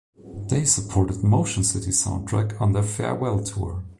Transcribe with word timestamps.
They 0.47 0.65
supported 0.65 1.23
Motion 1.23 1.63
City 1.63 1.91
Soundtrack 1.91 2.59
on 2.59 2.71
their 2.71 2.81
farewell 2.81 3.43
tour. 3.43 3.83